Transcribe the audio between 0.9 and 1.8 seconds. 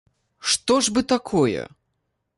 бы такое?